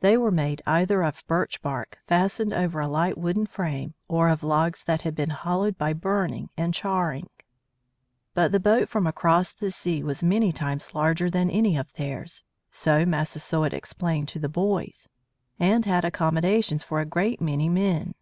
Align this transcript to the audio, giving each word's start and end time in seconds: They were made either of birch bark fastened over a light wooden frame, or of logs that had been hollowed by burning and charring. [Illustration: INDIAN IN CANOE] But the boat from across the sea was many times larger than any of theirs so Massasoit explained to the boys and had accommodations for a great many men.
They 0.00 0.16
were 0.16 0.32
made 0.32 0.62
either 0.66 1.04
of 1.04 1.22
birch 1.28 1.62
bark 1.62 1.98
fastened 2.08 2.52
over 2.52 2.80
a 2.80 2.88
light 2.88 3.16
wooden 3.16 3.46
frame, 3.46 3.94
or 4.08 4.28
of 4.28 4.42
logs 4.42 4.82
that 4.82 5.02
had 5.02 5.14
been 5.14 5.30
hollowed 5.30 5.78
by 5.78 5.92
burning 5.92 6.50
and 6.56 6.74
charring. 6.74 7.28
[Illustration: 8.34 8.34
INDIAN 8.34 8.34
IN 8.34 8.34
CANOE] 8.34 8.34
But 8.34 8.50
the 8.50 8.68
boat 8.80 8.88
from 8.88 9.06
across 9.06 9.52
the 9.52 9.70
sea 9.70 10.02
was 10.02 10.24
many 10.24 10.50
times 10.50 10.92
larger 10.92 11.30
than 11.30 11.52
any 11.52 11.76
of 11.76 11.92
theirs 11.92 12.42
so 12.72 13.06
Massasoit 13.06 13.72
explained 13.72 14.26
to 14.30 14.40
the 14.40 14.48
boys 14.48 15.08
and 15.60 15.84
had 15.84 16.04
accommodations 16.04 16.82
for 16.82 17.00
a 17.00 17.04
great 17.06 17.40
many 17.40 17.68
men. 17.68 18.16